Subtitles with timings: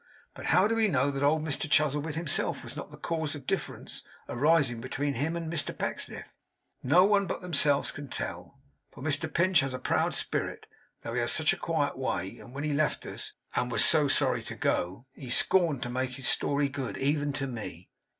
[0.33, 3.45] But how do we know that old Mr Chuzzlewit himself was not the cause of
[3.45, 6.33] difference arising between him and Mr Pecksniff?
[6.81, 8.57] No one but themselves can tell;
[8.91, 10.65] for Mr Pinch has a proud spirit,
[11.03, 14.07] though he has such a quiet way; and when he left us, and was so
[14.07, 17.91] sorry to go, he scorned to make his story good, even to me.